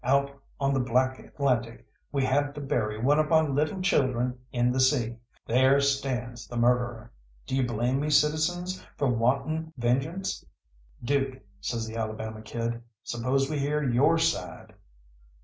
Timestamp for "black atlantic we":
0.79-2.23